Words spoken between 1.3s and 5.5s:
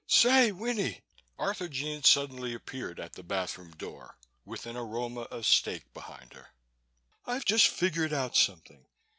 Arthurjean suddenly appeared at the bathroom door, with an aroma of